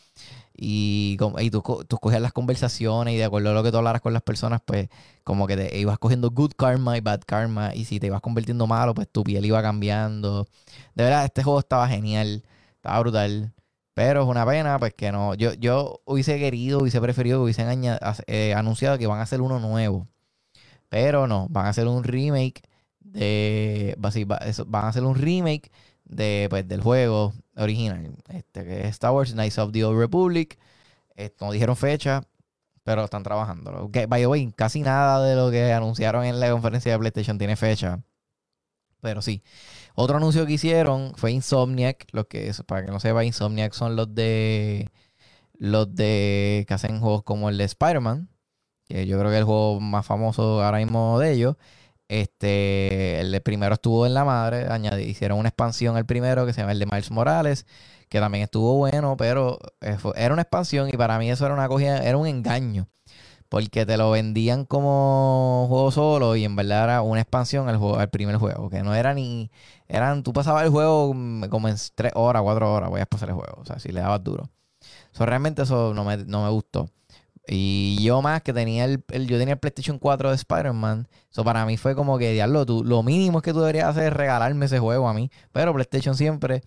Y, 0.56 1.18
y 1.40 1.50
tú, 1.50 1.62
tú 1.86 1.98
cogías 1.98 2.22
las 2.22 2.32
conversaciones 2.32 3.14
y 3.14 3.18
de 3.18 3.24
acuerdo 3.24 3.50
a 3.50 3.52
lo 3.52 3.62
que 3.62 3.70
tú 3.70 3.76
hablaras 3.76 4.00
con 4.00 4.14
las 4.14 4.22
personas, 4.22 4.62
pues 4.64 4.88
como 5.24 5.46
que 5.46 5.58
te 5.58 5.78
ibas 5.78 5.98
cogiendo 5.98 6.30
good 6.30 6.52
karma 6.56 6.96
y 6.96 7.00
bad 7.02 7.20
karma. 7.26 7.74
Y 7.74 7.84
si 7.84 8.00
te 8.00 8.06
ibas 8.06 8.22
convirtiendo 8.22 8.66
malo, 8.66 8.94
pues 8.94 9.08
tu 9.12 9.24
piel 9.24 9.44
iba 9.44 9.60
cambiando. 9.60 10.46
De 10.94 11.04
verdad, 11.04 11.26
este 11.26 11.42
juego 11.42 11.58
estaba 11.58 11.86
genial. 11.86 12.42
Estaba 12.76 13.00
brutal. 13.00 13.52
Pero 13.94 14.22
es 14.22 14.28
una 14.28 14.46
pena, 14.46 14.78
pues 14.78 14.94
que 14.94 15.12
no. 15.12 15.34
Yo, 15.34 15.52
yo 15.54 16.00
hubiese 16.04 16.38
querido, 16.38 16.80
hubiese 16.80 17.00
preferido 17.00 17.38
que 17.38 17.44
hubiesen 17.44 17.84
eh, 18.26 18.54
anunciado 18.54 18.98
que 18.98 19.06
van 19.06 19.20
a 19.20 19.22
hacer 19.22 19.40
uno 19.40 19.60
nuevo. 19.60 20.08
Pero 20.88 21.26
no, 21.26 21.46
van 21.50 21.66
a 21.66 21.70
hacer 21.70 21.86
un 21.88 22.04
remake 22.04 22.62
de. 23.00 23.94
Van 23.98 24.84
a 24.84 24.88
hacer 24.88 25.04
un 25.04 25.14
remake 25.16 25.70
de, 26.04 26.46
pues, 26.50 26.66
del 26.68 26.80
juego 26.80 27.34
original. 27.56 28.14
Este 28.28 28.64
que 28.64 28.80
es 28.82 28.90
Star 28.90 29.12
Wars 29.12 29.32
Knights 29.32 29.58
of 29.58 29.72
the 29.72 29.84
Old 29.84 29.98
Republic. 29.98 30.58
no 31.40 31.52
dijeron 31.52 31.76
fecha, 31.76 32.24
pero 32.84 33.04
están 33.04 33.22
trabajando. 33.22 33.90
by 34.08 34.20
the 34.20 34.26
way, 34.26 34.52
casi 34.56 34.82
nada 34.82 35.24
de 35.24 35.36
lo 35.36 35.50
que 35.50 35.72
anunciaron 35.72 36.24
en 36.24 36.40
la 36.40 36.50
conferencia 36.50 36.92
de 36.92 36.98
PlayStation 36.98 37.38
tiene 37.38 37.56
fecha. 37.56 38.00
Pero 39.00 39.22
sí. 39.22 39.42
Otro 39.94 40.16
anuncio 40.16 40.46
que 40.46 40.54
hicieron 40.54 41.12
fue 41.16 41.32
Insomniac. 41.32 42.06
Lo 42.12 42.26
que 42.28 42.52
para 42.66 42.84
que 42.84 42.90
no 42.92 43.00
sepa, 43.00 43.24
Insomniac 43.24 43.72
son 43.72 43.96
los 43.96 44.14
de. 44.14 44.90
Los 45.54 45.94
de. 45.94 46.64
que 46.68 46.74
hacen 46.74 47.00
juegos 47.00 47.22
como 47.24 47.48
el 47.48 47.58
de 47.58 47.64
Spider-Man. 47.64 48.28
Que 48.86 49.06
yo 49.06 49.18
creo 49.18 49.30
que 49.30 49.36
es 49.36 49.40
el 49.40 49.46
juego 49.46 49.80
más 49.80 50.06
famoso 50.06 50.62
ahora 50.62 50.78
mismo 50.78 51.18
de 51.18 51.32
ellos. 51.32 51.56
Este. 52.08 53.20
El 53.20 53.40
primero 53.42 53.74
estuvo 53.74 54.06
en 54.06 54.14
la 54.14 54.24
madre. 54.24 54.68
hicieron 55.02 55.38
una 55.38 55.48
expansión 55.50 55.96
el 55.96 56.06
primero 56.06 56.46
que 56.46 56.52
se 56.52 56.60
llama 56.60 56.72
el 56.72 56.78
de 56.78 56.86
Miles 56.86 57.10
Morales. 57.10 57.66
Que 58.08 58.20
también 58.20 58.44
estuvo 58.44 58.76
bueno, 58.76 59.16
pero 59.16 59.58
eh, 59.80 59.96
era 60.16 60.34
una 60.34 60.42
expansión 60.42 60.88
y 60.90 60.92
para 60.92 61.18
mí 61.18 61.30
eso 61.30 61.46
era 61.46 61.54
una 61.54 61.68
cogida, 61.68 61.98
era 62.04 62.18
un 62.18 62.26
engaño 62.26 62.88
porque 63.52 63.84
te 63.84 63.98
lo 63.98 64.10
vendían 64.10 64.64
como 64.64 65.66
juego 65.68 65.90
solo 65.90 66.36
y 66.36 66.44
en 66.46 66.56
verdad 66.56 66.84
era 66.84 67.02
una 67.02 67.20
expansión 67.20 67.68
al, 67.68 67.76
juego, 67.76 67.98
al 67.98 68.08
primer 68.08 68.36
juego, 68.36 68.70
que 68.70 68.82
no 68.82 68.94
era 68.94 69.12
ni, 69.12 69.50
eran, 69.88 70.22
tú 70.22 70.32
pasabas 70.32 70.64
el 70.64 70.70
juego 70.70 71.14
como 71.50 71.68
en 71.68 71.76
tres 71.94 72.12
horas, 72.14 72.40
cuatro 72.40 72.72
horas, 72.72 72.88
voy 72.88 73.02
a 73.02 73.04
pasar 73.04 73.28
el 73.28 73.34
juego, 73.34 73.60
o 73.60 73.66
sea, 73.66 73.78
si 73.78 73.92
le 73.92 74.00
dabas 74.00 74.24
duro. 74.24 74.48
So, 75.12 75.26
realmente 75.26 75.60
eso 75.64 75.92
no 75.92 76.02
me, 76.02 76.16
no 76.16 76.44
me 76.44 76.48
gustó. 76.48 76.88
Y 77.46 78.02
yo 78.02 78.22
más 78.22 78.40
que 78.40 78.54
tenía 78.54 78.86
el, 78.86 79.04
yo 79.26 79.38
tenía 79.38 79.52
el 79.52 79.60
PlayStation 79.60 79.98
4 79.98 80.30
de 80.30 80.36
Spider-Man. 80.36 81.06
Eso 81.30 81.44
para 81.44 81.66
mí 81.66 81.76
fue 81.76 81.94
como 81.94 82.16
que, 82.16 82.32
diablo, 82.32 82.64
tú, 82.64 82.82
lo 82.82 83.02
mínimo 83.02 83.40
es 83.40 83.44
que 83.44 83.52
tú 83.52 83.60
deberías 83.60 83.88
hacer 83.88 84.04
es 84.04 84.12
regalarme 84.14 84.64
ese 84.64 84.78
juego 84.78 85.10
a 85.10 85.12
mí. 85.12 85.30
Pero 85.52 85.74
PlayStation 85.74 86.14
siempre, 86.14 86.62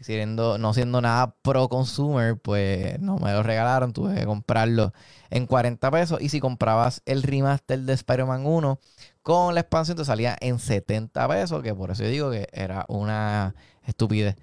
siendo, 0.00 0.58
no 0.58 0.74
siendo 0.74 1.00
nada 1.00 1.34
pro 1.42 1.68
consumer, 1.68 2.38
pues 2.38 3.00
no 3.00 3.16
me 3.18 3.32
lo 3.32 3.42
regalaron. 3.42 3.92
Tuve 3.92 4.14
que 4.14 4.26
comprarlo 4.26 4.92
en 5.30 5.46
40 5.46 5.90
pesos. 5.90 6.20
Y 6.20 6.28
si 6.28 6.40
comprabas 6.40 7.02
el 7.06 7.22
remaster 7.22 7.80
de 7.80 7.92
Spider-Man 7.94 8.46
1 8.46 8.78
con 9.22 9.54
la 9.54 9.60
expansión, 9.60 9.96
te 9.96 10.04
salía 10.04 10.36
en 10.40 10.58
70 10.58 11.28
pesos. 11.28 11.62
Que 11.62 11.74
por 11.74 11.90
eso 11.90 12.02
yo 12.04 12.10
digo 12.10 12.30
que 12.30 12.48
era 12.52 12.84
una 12.88 13.54
estupidez. 13.84 14.36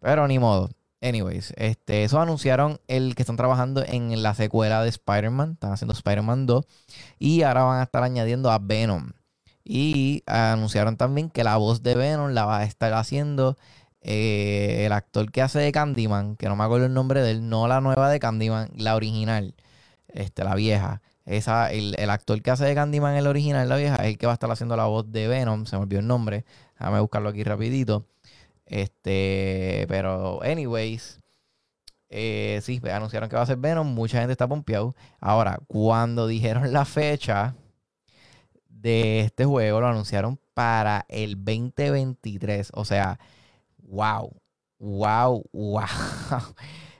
Pero 0.00 0.28
ni 0.28 0.38
modo. 0.38 0.70
Anyways, 1.00 1.52
este, 1.56 2.02
eso 2.02 2.20
anunciaron 2.20 2.80
el 2.88 3.14
que 3.14 3.22
están 3.22 3.36
trabajando 3.36 3.84
en 3.86 4.20
la 4.22 4.34
secuela 4.34 4.82
de 4.82 4.88
Spider-Man. 4.90 5.52
Están 5.52 5.72
haciendo 5.72 5.94
Spider-Man 5.94 6.46
2. 6.46 6.66
Y 7.18 7.42
ahora 7.42 7.64
van 7.64 7.80
a 7.80 7.84
estar 7.84 8.02
añadiendo 8.02 8.50
a 8.50 8.58
Venom. 8.58 9.12
Y 9.64 10.22
anunciaron 10.26 10.96
también 10.96 11.30
que 11.30 11.44
la 11.44 11.56
voz 11.58 11.82
de 11.82 11.94
Venom 11.94 12.30
la 12.30 12.46
va 12.46 12.60
a 12.60 12.64
estar 12.64 12.94
haciendo 12.94 13.58
eh, 14.10 14.86
el 14.86 14.92
actor 14.92 15.30
que 15.30 15.42
hace 15.42 15.58
de 15.58 15.70
Candyman, 15.70 16.36
que 16.36 16.48
no 16.48 16.56
me 16.56 16.64
acuerdo 16.64 16.86
el 16.86 16.94
nombre 16.94 17.20
de 17.20 17.32
él, 17.32 17.50
no 17.50 17.68
la 17.68 17.82
nueva 17.82 18.08
de 18.08 18.18
Candyman, 18.18 18.70
la 18.74 18.96
original, 18.96 19.54
este, 20.08 20.44
la 20.44 20.54
vieja. 20.54 21.02
Esa, 21.26 21.70
el, 21.72 21.94
actor 22.08 22.40
que 22.40 22.50
hace 22.50 22.64
de 22.64 22.74
Candyman, 22.74 23.16
el 23.16 23.26
original, 23.26 23.68
la 23.68 23.76
vieja, 23.76 23.96
es 23.96 24.06
el 24.06 24.16
que 24.16 24.24
va 24.24 24.32
a 24.32 24.34
estar 24.34 24.50
haciendo 24.50 24.76
la 24.76 24.86
voz 24.86 25.12
de 25.12 25.28
Venom. 25.28 25.66
Se 25.66 25.76
me 25.76 25.82
olvidó 25.82 26.00
el 26.00 26.06
nombre. 26.06 26.46
Déjame 26.78 27.00
buscarlo 27.00 27.28
aquí 27.28 27.44
rapidito. 27.44 28.06
Este, 28.64 29.84
pero, 29.88 30.42
anyways, 30.42 31.20
eh, 32.08 32.60
sí, 32.62 32.80
pues, 32.80 32.94
anunciaron 32.94 33.28
que 33.28 33.36
va 33.36 33.42
a 33.42 33.46
ser 33.46 33.58
Venom. 33.58 33.86
Mucha 33.88 34.20
gente 34.20 34.32
está 34.32 34.48
pompeado. 34.48 34.94
Ahora, 35.20 35.58
cuando 35.66 36.26
dijeron 36.26 36.72
la 36.72 36.86
fecha 36.86 37.54
de 38.70 39.20
este 39.20 39.44
juego, 39.44 39.80
lo 39.82 39.88
anunciaron 39.88 40.40
para 40.54 41.04
el 41.10 41.34
2023. 41.44 42.70
O 42.72 42.86
sea, 42.86 43.18
wow, 43.88 44.32
wow, 44.78 45.44
wow. 45.52 45.84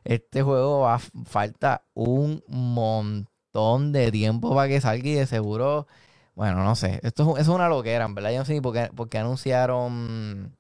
Este 0.04 0.42
juego 0.42 0.80
va 0.80 0.98
falta 1.26 1.84
un 1.92 2.42
montón 2.48 3.92
de 3.92 4.10
tiempo 4.10 4.54
para 4.54 4.68
que 4.68 4.80
salga 4.80 5.06
y 5.08 5.14
de 5.14 5.26
seguro, 5.26 5.86
bueno, 6.34 6.64
no 6.64 6.74
sé. 6.76 7.00
Esto 7.02 7.36
es, 7.36 7.48
una 7.48 7.68
loquera, 7.68 8.08
verdad. 8.08 8.30
Yo 8.30 8.38
no 8.38 8.44
sé 8.46 8.54
ni 8.54 8.60
por 8.60 9.08
qué 9.08 9.18
anunciaron 9.18 10.56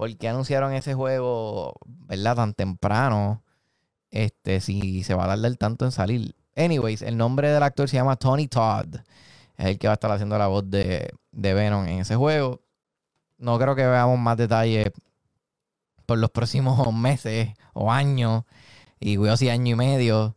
¿Por 0.00 0.16
qué 0.16 0.30
anunciaron 0.30 0.72
ese 0.72 0.94
juego, 0.94 1.74
verdad, 1.84 2.34
tan 2.34 2.54
temprano? 2.54 3.42
Este, 4.10 4.60
si 4.62 5.04
se 5.04 5.12
va 5.12 5.24
a 5.24 5.26
tardar 5.26 5.54
tanto 5.56 5.84
en 5.84 5.92
salir. 5.92 6.34
Anyways, 6.56 7.02
el 7.02 7.18
nombre 7.18 7.50
del 7.50 7.62
actor 7.62 7.86
se 7.86 7.96
llama 7.98 8.16
Tony 8.16 8.48
Todd. 8.48 8.94
Es 9.58 9.66
el 9.66 9.78
que 9.78 9.88
va 9.88 9.92
a 9.92 9.96
estar 9.96 10.10
haciendo 10.10 10.38
la 10.38 10.46
voz 10.46 10.70
de, 10.70 11.12
Venom 11.32 11.86
en 11.86 11.98
ese 12.00 12.16
juego. 12.16 12.62
No 13.36 13.58
creo 13.58 13.76
que 13.76 13.86
veamos 13.86 14.18
más 14.18 14.38
detalles 14.38 14.90
por 16.10 16.18
los 16.18 16.30
próximos 16.30 16.92
meses 16.92 17.50
o 17.72 17.92
años. 17.92 18.42
Y 18.98 19.16
cuidado 19.16 19.36
si 19.36 19.48
año 19.48 19.74
y 19.74 19.76
medio. 19.76 20.34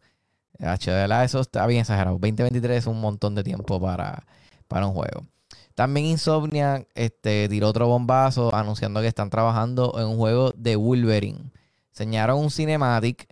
HDLA, 0.60 1.24
eso 1.24 1.40
está 1.42 1.66
bien 1.66 1.82
exagerado. 1.82 2.20
2023 2.20 2.78
es 2.78 2.86
un 2.86 3.02
montón 3.02 3.34
de 3.34 3.44
tiempo 3.44 3.82
para, 3.82 4.24
para 4.68 4.86
un 4.86 4.94
juego. 4.94 5.26
También 5.74 6.06
Insomnia 6.06 6.86
este, 6.94 7.50
tiró 7.50 7.70
otro 7.70 7.88
bombazo 7.88 8.54
anunciando 8.54 9.02
que 9.02 9.08
están 9.08 9.32
trabajando 9.32 9.96
en 9.98 10.06
un 10.06 10.18
juego 10.18 10.52
de 10.52 10.76
Wolverine. 10.76 11.52
Enseñaron 11.90 12.38
un 12.38 12.52
cinematic, 12.52 13.28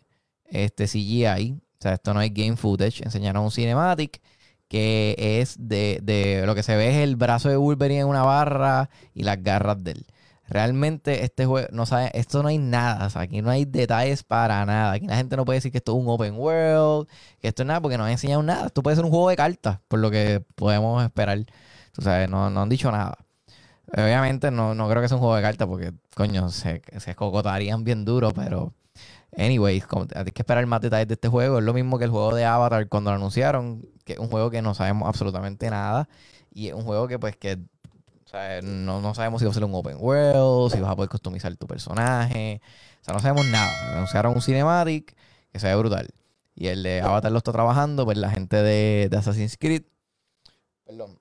este 0.45 0.88
CGI, 0.88 1.51
o 1.53 1.81
sea, 1.81 1.93
esto 1.93 2.15
no 2.15 2.24
es 2.24 2.33
game 2.33 2.57
footage. 2.57 3.03
Enseñaron 3.03 3.43
un 3.43 3.51
cinematic 3.51 4.19
que 4.67 5.15
es 5.19 5.57
de, 5.60 6.41
lo 6.48 6.55
que 6.55 6.63
se 6.63 6.75
ve 6.75 6.89
es 6.89 6.98
el 7.03 7.17
brazo 7.17 7.50
de 7.50 7.57
Wolverine 7.57 8.00
en 8.00 8.07
una 8.07 8.24
barra 8.24 8.89
y 9.13 9.21
las 9.21 9.43
garras 9.43 9.83
de 9.83 9.91
él. 9.91 10.05
Realmente 10.51 11.24
este 11.24 11.46
juego, 11.46 11.70
no 11.72 11.86
sabe, 11.86 12.12
esto 12.13 12.43
no 12.43 12.50
hay 12.50 12.58
nada, 12.58 13.10
aquí 13.15 13.41
no 13.41 13.50
hay 13.51 13.63
detalles 13.63 14.22
para 14.22 14.65
nada. 14.65 14.91
Aquí 14.91 15.08
la 15.08 15.15
gente 15.15 15.38
no 15.38 15.46
puede 15.46 15.58
decir 15.58 15.72
que 15.72 15.77
esto 15.77 15.93
es 15.93 16.03
un 16.03 16.10
open 16.10 16.36
world, 16.36 17.08
que 17.39 17.48
esto 17.48 17.63
es 17.63 17.67
nada, 17.67 17.79
porque 17.79 17.98
no 17.98 18.03
han 18.03 18.12
enseñado 18.12 18.43
nada. 18.43 18.65
Esto 18.65 18.84
puede 18.84 18.98
ser 18.98 19.05
un 19.05 19.12
juego 19.12 19.29
de 19.29 19.38
cartas, 19.38 19.79
por 19.88 20.00
lo 20.00 20.12
que 20.12 20.43
podemos 20.55 21.01
esperar. 21.05 21.39
Tú 21.93 22.01
sabes, 22.01 22.29
no, 22.29 22.48
han 22.48 22.67
dicho 22.67 22.91
nada. 22.91 23.17
Obviamente 23.93 24.51
no, 24.51 24.75
creo 24.89 25.01
que 25.01 25.08
sea 25.08 25.15
un 25.15 25.22
juego 25.22 25.38
de 25.38 25.41
cartas 25.41 25.70
porque, 25.70 25.93
coño, 26.15 26.50
se, 26.50 26.81
se 27.00 27.12
escocotarían 27.12 27.86
bien 27.86 28.03
duro, 28.03 28.31
pero... 28.31 28.74
Anyways, 29.38 29.86
hay 30.13 30.25
que 30.25 30.41
esperar 30.41 30.65
más 30.65 30.81
detalles 30.81 31.08
de 31.08 31.13
este 31.13 31.29
juego. 31.29 31.60
Es 31.60 31.63
lo 31.63 31.74
mismo 31.74 31.98
que 31.98 32.03
el 32.03 32.12
juego 32.12 32.36
de 32.36 32.43
Avatar 32.43 32.89
cuando 32.89 33.12
lo 33.12 33.15
anunciaron, 33.15 33.88
que 34.03 34.13
es 34.13 34.20
un 34.20 34.27
juego 34.27 34.50
que 34.51 34.62
no 34.62 34.74
sabemos 34.74 35.08
absolutamente 35.08 35.70
nada. 35.70 36.10
Y 36.53 36.67
es 36.67 36.74
un 36.74 36.84
juego 36.84 37.08
que, 37.08 37.17
pues, 37.17 37.38
que 37.38 37.58
no, 38.64 39.14
sabemos 39.14 39.40
si 39.40 39.46
va 39.46 39.52
a 39.52 39.54
ser 39.54 39.64
un 39.64 39.74
open 39.74 39.98
world, 40.00 40.74
si 40.74 40.80
vas 40.80 40.92
a 40.92 40.96
poder 40.96 41.10
customizar 41.10 41.56
tu 41.58 41.68
personaje. 41.68 42.62
O 43.02 43.04
sea, 43.04 43.14
no 43.14 43.20
sabemos 43.20 43.46
nada. 43.48 43.96
Anunciaron 43.96 44.34
un 44.36 44.42
cinematic 44.42 45.16
que 45.52 45.60
se 45.60 45.68
ve 45.68 45.76
brutal. 45.76 46.10
Y 46.56 46.68
el 46.68 46.84
de 46.84 47.02
Avatar 47.02 47.32
lo 47.32 47.38
está 47.40 47.52
trabajando, 47.52 48.06
pues 48.06 48.18
la 48.18 48.30
gente 48.30 48.58
de, 48.58 49.08
de 49.10 49.18
Assassin's 49.18 49.58
Creed. 49.58 49.84
Perdón. 50.86 51.20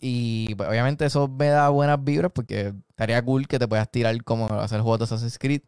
Y 0.00 0.54
pues, 0.56 0.68
obviamente 0.68 1.04
eso 1.04 1.28
me 1.28 1.48
da 1.48 1.68
buenas 1.68 2.02
vibras 2.02 2.32
porque 2.34 2.74
estaría 2.88 3.22
cool 3.24 3.46
que 3.46 3.58
te 3.58 3.68
puedas 3.68 3.90
tirar 3.90 4.22
como 4.24 4.46
hacer 4.46 4.76
el 4.76 4.82
juego 4.82 4.98
de 4.98 5.04
Assassin's 5.04 5.38
Creed 5.38 5.62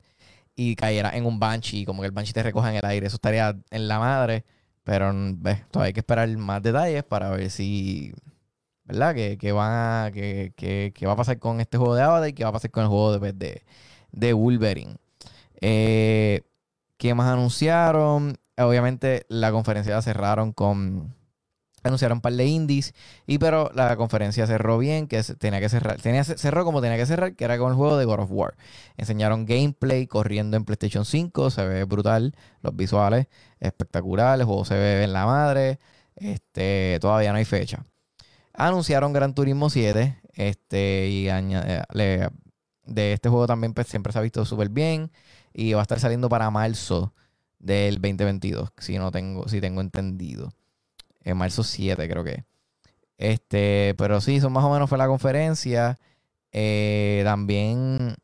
y 0.56 0.76
cayera 0.76 1.10
en 1.16 1.26
un 1.26 1.38
Banshee, 1.38 1.84
como 1.84 2.02
que 2.02 2.06
el 2.06 2.12
Banshee 2.12 2.32
te 2.32 2.42
recoja 2.42 2.70
en 2.70 2.76
el 2.76 2.84
aire. 2.84 3.06
Eso 3.06 3.16
estaría 3.16 3.56
en 3.70 3.88
la 3.88 3.98
madre. 3.98 4.44
Pero 4.84 5.12
ves, 5.14 5.66
todavía 5.70 5.88
hay 5.88 5.92
que 5.94 6.00
esperar 6.00 6.28
más 6.36 6.62
detalles 6.62 7.04
para 7.04 7.30
ver 7.30 7.50
si. 7.50 8.12
¿Verdad? 8.84 9.14
Que, 9.14 9.38
que 9.38 9.52
van 9.52 9.72
a, 10.06 10.10
que, 10.12 10.52
que, 10.56 11.06
va 11.06 11.12
a 11.12 11.16
pasar 11.16 11.38
con 11.38 11.60
este 11.60 11.78
juego 11.78 11.94
de 11.94 12.02
Avatar 12.02 12.28
y 12.28 12.32
qué 12.34 12.44
va 12.44 12.50
a 12.50 12.52
pasar 12.52 12.70
con 12.70 12.82
el 12.82 12.88
juego 12.88 13.12
de, 13.12 13.18
pues, 13.18 13.38
de, 13.38 13.62
de 14.12 14.32
Wolverine. 14.32 14.96
Eh, 15.60 16.42
¿Qué 16.98 17.14
más 17.14 17.32
anunciaron? 17.32 18.38
Obviamente 18.58 19.26
la 19.28 19.50
conferencia 19.52 19.94
la 19.94 20.02
cerraron 20.02 20.52
con 20.52 21.14
anunciaron 21.84 22.18
un 22.18 22.22
par 22.22 22.32
de 22.32 22.46
indies, 22.46 22.94
y 23.26 23.38
pero 23.38 23.70
la 23.74 23.94
conferencia 23.96 24.46
cerró 24.46 24.78
bien, 24.78 25.06
que 25.06 25.22
tenía 25.22 25.60
que 25.60 25.68
cerrar, 25.68 26.00
tenía, 26.00 26.24
cerró 26.24 26.64
como 26.64 26.80
tenía 26.80 26.96
que 26.96 27.06
cerrar, 27.06 27.36
que 27.36 27.44
era 27.44 27.58
con 27.58 27.70
el 27.70 27.76
juego 27.76 27.98
de 27.98 28.06
God 28.06 28.20
of 28.20 28.30
War. 28.32 28.56
Enseñaron 28.96 29.44
gameplay 29.44 30.06
corriendo 30.06 30.56
en 30.56 30.64
PlayStation 30.64 31.04
5, 31.04 31.50
se 31.50 31.66
ve 31.66 31.84
brutal, 31.84 32.34
los 32.62 32.74
visuales 32.74 33.26
espectaculares, 33.60 34.40
el 34.40 34.46
juego 34.46 34.64
se 34.64 34.74
ve 34.74 35.04
en 35.04 35.12
la 35.12 35.26
madre, 35.26 35.78
este, 36.16 36.98
todavía 37.00 37.32
no 37.32 37.38
hay 37.38 37.44
fecha. 37.44 37.84
Anunciaron 38.54 39.12
Gran 39.12 39.34
Turismo 39.34 39.68
7, 39.68 40.20
este, 40.34 41.08
y 41.08 41.28
eh, 41.28 42.28
de 42.86 43.12
este 43.12 43.28
juego 43.28 43.46
también 43.46 43.74
pues, 43.74 43.88
siempre 43.88 44.12
se 44.12 44.18
ha 44.18 44.22
visto 44.22 44.44
súper 44.44 44.68
bien, 44.68 45.10
y 45.52 45.72
va 45.72 45.80
a 45.80 45.82
estar 45.82 46.00
saliendo 46.00 46.28
para 46.28 46.50
marzo 46.50 47.12
del 47.58 47.96
2022, 47.96 48.70
si 48.78 48.98
no 48.98 49.10
tengo, 49.10 49.48
si 49.48 49.60
tengo 49.60 49.80
entendido 49.80 50.52
en 51.24 51.36
marzo 51.36 51.62
7 51.62 52.08
creo 52.08 52.22
que. 52.24 52.44
Este, 53.18 53.94
pero 53.96 54.20
sí, 54.20 54.36
eso 54.36 54.50
más 54.50 54.64
o 54.64 54.70
menos 54.70 54.88
fue 54.88 54.98
la 54.98 55.06
conferencia. 55.06 55.98
Eh, 56.52 57.22
también 57.24 58.16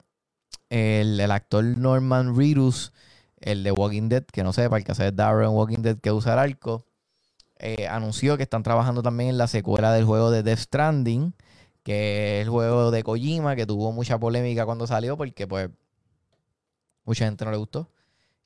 el, 0.68 1.30
actor 1.30 1.64
Norman 1.64 2.36
Reedus, 2.36 2.92
el 3.40 3.64
de 3.64 3.72
Walking 3.72 4.08
Dead, 4.08 4.24
que 4.24 4.44
no 4.44 4.52
sepa, 4.52 4.76
el 4.76 4.84
que 4.84 4.92
hace 4.92 5.10
Darren 5.12 5.50
Walking 5.50 5.82
Dead 5.82 5.98
que 5.98 6.12
usa 6.12 6.34
el 6.34 6.38
arco, 6.38 6.86
eh, 7.60 7.86
anunció 7.88 8.36
que 8.36 8.42
están 8.42 8.62
trabajando 8.62 9.02
también 9.02 9.30
en 9.30 9.38
la 9.38 9.46
secuela 9.46 9.92
del 9.92 10.04
juego 10.04 10.30
de 10.30 10.42
Death 10.42 10.58
Stranding, 10.60 11.34
que 11.82 12.40
es 12.40 12.44
el 12.46 12.50
juego 12.50 12.90
de 12.90 13.02
Kojima, 13.02 13.56
que 13.56 13.66
tuvo 13.66 13.92
mucha 13.92 14.18
polémica 14.18 14.66
cuando 14.66 14.86
salió, 14.86 15.16
porque 15.16 15.46
pues 15.46 15.70
mucha 17.04 17.26
gente 17.26 17.44
no 17.44 17.50
le 17.50 17.56
gustó 17.56 17.88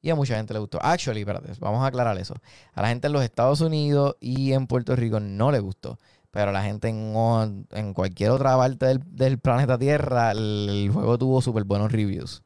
y 0.04 0.10
a 0.10 0.14
mucha 0.14 0.36
gente 0.36 0.52
le 0.52 0.60
gustó. 0.60 0.78
Actually, 0.82 1.20
espérate, 1.20 1.50
vamos 1.60 1.82
a 1.82 1.86
aclarar 1.86 2.18
eso. 2.18 2.34
A 2.74 2.82
la 2.82 2.88
gente 2.88 3.06
en 3.06 3.14
los 3.14 3.24
Estados 3.24 3.62
Unidos 3.62 4.16
y 4.20 4.52
en 4.52 4.66
Puerto 4.66 4.94
Rico 4.94 5.18
no 5.18 5.50
le 5.50 5.60
gustó. 5.60 5.98
Pero 6.30 6.50
a 6.50 6.52
la 6.52 6.62
gente 6.62 6.88
en, 6.88 7.94
cualquier 7.94 8.30
otra 8.30 8.54
parte 8.54 8.98
del, 9.06 9.38
planeta 9.38 9.78
Tierra, 9.78 10.32
el, 10.32 10.90
juego 10.92 11.16
tuvo 11.16 11.40
súper 11.40 11.64
buenos 11.64 11.90
reviews. 11.90 12.42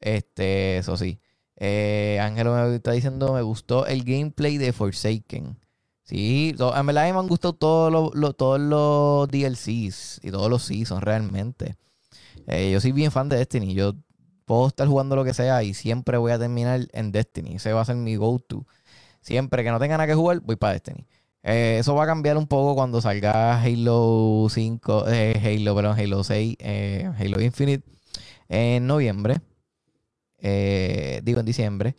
Este, 0.00 0.76
eso 0.76 0.98
sí. 0.98 1.18
Eh, 1.56 2.18
Ángelo 2.20 2.54
me 2.54 2.74
está 2.74 2.92
diciendo, 2.92 3.32
me 3.32 3.40
gustó 3.40 3.86
el 3.86 4.04
gameplay 4.04 4.58
de 4.58 4.74
Forsaken. 4.74 5.56
Sí, 6.12 6.54
en 6.58 6.86
verdad 6.86 7.10
me 7.10 7.18
han 7.18 7.26
gustado 7.26 7.54
todos 7.54 7.90
los, 7.90 8.36
todos 8.36 8.60
los 8.60 9.28
DLCs 9.28 10.20
y 10.22 10.30
todos 10.30 10.50
los 10.50 10.62
seasons 10.62 11.02
realmente. 11.02 11.76
Eh, 12.46 12.70
yo 12.70 12.82
soy 12.82 12.92
bien 12.92 13.10
fan 13.10 13.30
de 13.30 13.38
Destiny. 13.38 13.72
Yo 13.72 13.94
puedo 14.44 14.68
estar 14.68 14.86
jugando 14.86 15.16
lo 15.16 15.24
que 15.24 15.32
sea 15.32 15.62
y 15.62 15.72
siempre 15.72 16.18
voy 16.18 16.32
a 16.32 16.38
terminar 16.38 16.86
en 16.92 17.12
Destiny. 17.12 17.54
Ese 17.54 17.72
va 17.72 17.80
a 17.80 17.86
ser 17.86 17.96
mi 17.96 18.16
go-to. 18.16 18.66
Siempre 19.22 19.64
que 19.64 19.70
no 19.70 19.78
tenga 19.80 19.96
nada 19.96 20.06
que 20.06 20.14
jugar, 20.14 20.40
voy 20.40 20.56
para 20.56 20.74
Destiny. 20.74 21.06
Eh, 21.44 21.78
eso 21.80 21.94
va 21.94 22.04
a 22.04 22.06
cambiar 22.06 22.36
un 22.36 22.46
poco 22.46 22.74
cuando 22.74 23.00
salga 23.00 23.62
Halo 23.62 24.48
5, 24.50 25.08
eh, 25.08 25.40
Halo, 25.42 25.74
perdón, 25.74 25.98
Halo 25.98 26.24
6, 26.24 26.56
eh, 26.58 27.10
Halo 27.18 27.40
Infinite 27.40 27.84
en 28.50 28.86
noviembre. 28.86 29.40
digo 31.22 31.40
en 31.40 31.46
diciembre. 31.46 31.96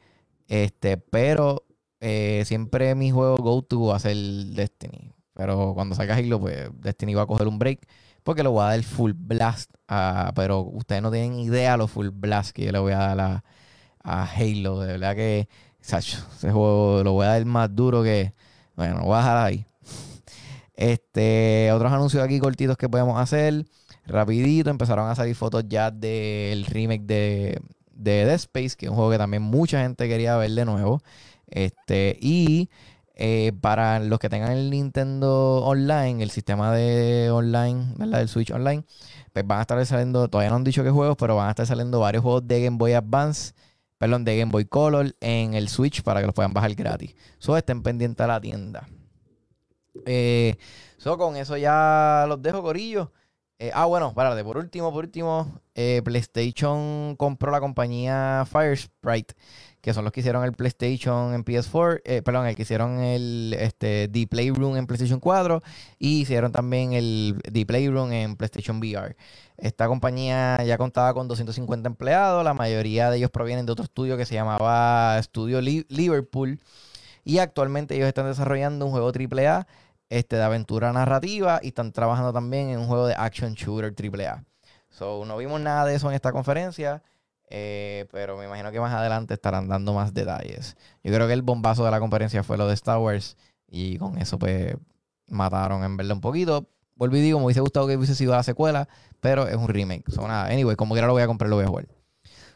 Este, 0.48 0.98
pero 0.98 1.64
eh, 2.06 2.44
siempre 2.46 2.96
mi 2.96 3.12
juego 3.12 3.38
go-to 3.38 3.86
va 3.86 3.96
a 3.96 4.00
ser 4.00 4.18
Destiny. 4.18 5.14
Pero 5.34 5.74
cuando 5.74 5.96
salga 5.96 6.16
Halo, 6.16 6.40
pues 6.40 6.70
Destiny 6.82 7.14
va 7.14 7.24
a 7.24 7.26
coger 7.26 7.48
un 7.48 7.58
break. 7.60 7.80
Porque 8.24 8.44
lo 8.44 8.52
voy 8.52 8.64
a 8.64 8.70
dar 8.70 8.84
full 8.84 9.14
blast. 9.16 9.72
pero 10.36 10.62
ustedes 10.62 11.02
no 11.02 11.12
tienen 11.12 11.40
idea 11.40 11.78
lo 11.78 11.88
full 11.88 12.10
blast 12.10 12.52
que 12.52 12.66
yo 12.66 12.72
le 12.74 12.80
voy 12.80 12.92
a 12.94 12.98
dar 12.98 13.20
a, 13.22 13.44
a 14.04 14.26
Halo. 14.26 14.82
De 14.82 14.88
verdad 14.94 15.16
que 15.16 15.48
ese 15.82 16.52
juego 16.52 17.04
lo 17.04 17.14
voy 17.14 17.26
a 17.26 17.30
dar 17.30 17.46
más 17.46 17.74
duro 17.74 18.04
que. 18.04 18.34
Bueno, 18.76 19.00
lo 19.00 19.06
voy 19.06 19.16
a 19.16 19.18
dejar 19.20 19.38
ahí. 19.38 19.66
Este, 20.76 21.72
otros 21.72 21.92
anuncios 21.92 22.24
aquí 22.24 22.40
cortitos 22.40 22.78
que 22.78 22.90
podemos 22.90 23.20
hacer. 23.20 23.66
Rapidito, 24.08 24.72
empezaron 24.72 25.08
a 25.08 25.16
salir 25.16 25.36
fotos 25.36 25.64
ya 25.68 25.92
del 25.92 26.66
remake 26.66 27.04
de, 27.04 27.62
de 27.92 28.26
Dead 28.26 28.34
Space, 28.34 28.76
que 28.76 28.88
es 28.88 28.90
un 28.90 28.96
juego 28.96 29.12
que 29.12 29.20
también 29.20 29.44
mucha 29.44 29.82
gente 29.82 30.10
quería 30.10 30.36
ver 30.36 30.52
de 30.52 30.66
nuevo. 30.66 31.02
Este, 31.54 32.18
y 32.20 32.70
eh, 33.16 33.52
para 33.62 34.00
los 34.00 34.18
que 34.18 34.28
tengan 34.28 34.54
el 34.54 34.72
Nintendo 34.72 35.64
Online, 35.64 36.24
el 36.24 36.32
sistema 36.32 36.74
de 36.74 37.30
online, 37.30 37.94
¿verdad? 37.98 38.20
Del 38.20 38.28
Switch 38.28 38.50
Online, 38.50 38.84
pues 39.32 39.46
van 39.46 39.60
a 39.60 39.62
estar 39.62 39.86
saliendo, 39.86 40.28
todavía 40.28 40.50
no 40.50 40.56
han 40.56 40.64
dicho 40.64 40.84
qué 40.84 40.90
juegos, 40.90 41.16
pero 41.18 41.36
van 41.36 41.48
a 41.48 41.52
estar 41.52 41.68
saliendo 41.68 42.00
varios 42.00 42.24
juegos 42.24 42.48
de 42.48 42.64
Game 42.64 42.78
Boy 42.78 42.94
Advance, 42.94 43.54
perdón, 44.00 44.26
de 44.26 44.38
Game 44.38 44.52
Boy 44.52 44.66
Color 44.66 45.16
en 45.22 45.54
el 45.54 45.70
Switch 45.70 46.02
para 46.02 46.22
que 46.22 46.26
los 46.26 46.34
puedan 46.34 46.54
bajar 46.54 46.74
gratis. 46.74 47.16
So, 47.38 47.56
estén 47.56 47.84
pendientes 47.84 48.24
a 48.24 48.28
la 48.28 48.42
tienda. 48.42 48.88
Eh, 50.08 50.58
con 51.04 51.36
eso 51.36 51.56
ya 51.56 52.26
los 52.28 52.42
dejo, 52.42 52.64
Corillo. 52.64 53.12
Eh, 53.64 53.72
ah, 53.74 53.86
bueno, 53.86 54.10
espérate, 54.10 54.44
por 54.44 54.58
último, 54.58 54.92
por 54.92 55.06
último, 55.06 55.62
eh, 55.74 56.02
PlayStation 56.04 57.16
compró 57.16 57.50
la 57.50 57.62
compañía 57.62 58.46
Firesprite, 58.46 59.36
que 59.80 59.94
son 59.94 60.04
los 60.04 60.12
que 60.12 60.20
hicieron 60.20 60.44
el 60.44 60.52
PlayStation 60.52 61.34
en 61.34 61.46
PS4, 61.46 62.02
eh, 62.04 62.22
perdón, 62.22 62.46
el 62.46 62.58
que 62.58 62.64
hicieron 62.64 63.00
el 63.00 63.56
este, 63.58 64.10
The 64.10 64.28
Playroom 64.28 64.76
en 64.76 64.86
PlayStation 64.86 65.22
4 65.22 65.64
y 65.98 66.24
hicieron 66.24 66.52
también 66.52 66.92
el 66.92 67.42
The 67.54 67.66
Playroom 67.66 68.12
en 68.12 68.36
PlayStation 68.36 68.80
VR. 68.80 69.16
Esta 69.56 69.88
compañía 69.88 70.62
ya 70.66 70.78
contaba 70.78 71.14
con 71.14 71.30
250 71.30 71.88
empleados, 71.88 72.44
la 72.44 72.54
mayoría 72.54 73.10
de 73.12 73.16
ellos 73.16 73.32
provienen 73.32 73.66
de 73.66 73.72
otro 73.72 73.86
estudio 73.86 74.18
que 74.18 74.26
se 74.26 74.34
llamaba 74.34 75.18
Studio 75.24 75.62
Liverpool 75.62 76.60
y 77.24 77.38
actualmente 77.38 77.96
ellos 77.96 78.10
están 78.10 78.26
desarrollando 78.26 78.86
un 78.86 78.92
juego 78.92 79.14
AAA 79.14 79.68
este, 80.14 80.36
de 80.36 80.44
aventura 80.44 80.94
narrativa 80.94 81.60
y 81.64 81.70
están 81.70 81.92
trabajando 81.92 82.32
también 82.32 82.70
en 82.70 82.80
un 82.80 82.88
juego 82.88 83.08
de 83.08 83.16
action 83.18 83.54
shooter 83.54 83.94
AAA. 83.94 84.44
So, 84.90 85.26
no 85.26 85.38
vimos 85.38 85.60
nada 85.60 85.86
de 85.86 85.96
eso 85.96 86.08
en 86.08 86.14
esta 86.14 86.32
conferencia, 86.32 87.02
eh, 87.50 88.06
pero 88.12 88.38
me 88.38 88.46
imagino 88.46 88.72
que 88.72 88.80
más 88.80 88.94
adelante 88.94 89.34
estarán 89.34 89.68
dando 89.68 89.92
más 89.94 90.14
detalles. 90.14 90.78
Yo 91.04 91.12
creo 91.12 91.26
que 91.26 91.34
el 91.34 91.42
bombazo 91.42 91.84
de 91.84 91.90
la 91.90 92.00
conferencia 92.00 92.44
fue 92.44 92.58
lo 92.58 92.68
de 92.68 92.76
Star 92.76 93.00
Wars 93.00 93.38
y 93.68 93.98
con 93.98 94.20
eso 94.20 94.38
pues 94.38 94.76
mataron 95.28 95.84
en 95.84 95.98
verdad 95.98 96.14
un 96.14 96.22
poquito. 96.22 96.70
Vuelvo 96.96 97.18
y 97.18 97.22
digo, 97.22 97.40
me 97.40 97.46
hubiese 97.46 97.62
gustado 97.62 97.88
que 97.88 97.98
hubiese 97.98 98.14
sido 98.14 98.34
la 98.34 98.44
secuela, 98.44 98.88
pero 99.20 99.48
es 99.48 99.56
un 99.56 99.68
remake. 99.68 100.12
So, 100.12 100.28
nada, 100.28 100.46
anyway, 100.46 100.76
como 100.76 100.94
quiera 100.94 101.08
lo 101.08 101.14
voy 101.14 101.24
a 101.24 101.28
comprar, 101.28 101.50
lo 101.50 101.56
voy 101.56 101.66
a 101.66 101.70
jugar. 101.70 101.88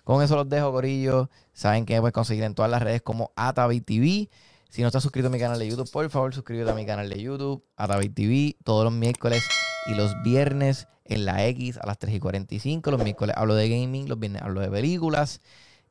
Con 0.03 0.21
eso 0.21 0.35
los 0.35 0.47
dejo, 0.47 0.71
Corillo. 0.71 1.31
Saben 1.53 1.85
que 1.87 1.99
pueden 1.99 2.13
conseguir 2.13 2.43
en 2.43 2.53
todas 2.53 2.69
las 2.69 2.83
redes 2.83 3.01
como 3.01 3.31
Atavi 3.35 3.81
TV. 3.81 4.29
Si 4.69 4.81
no 4.81 4.87
estás 4.87 5.03
suscrito 5.03 5.27
a 5.27 5.31
mi 5.31 5.39
canal 5.39 5.59
de 5.59 5.67
YouTube, 5.67 5.91
por 5.91 6.09
favor, 6.09 6.33
suscríbete 6.33 6.71
a 6.71 6.75
mi 6.75 6.85
canal 6.85 7.09
de 7.09 7.21
YouTube, 7.21 7.63
Atavi 7.77 8.09
TV, 8.09 8.57
todos 8.63 8.83
los 8.83 8.93
miércoles 8.93 9.43
y 9.87 9.95
los 9.95 10.11
viernes 10.23 10.87
en 11.05 11.25
la 11.25 11.45
X 11.47 11.77
a 11.77 11.87
las 11.87 11.97
3 11.97 12.15
y 12.15 12.19
45. 12.19 12.91
Los 12.91 13.03
miércoles 13.03 13.35
hablo 13.37 13.55
de 13.55 13.69
gaming, 13.69 14.09
los 14.09 14.19
viernes 14.19 14.41
hablo 14.41 14.59
de 14.61 14.69
películas. 14.69 15.41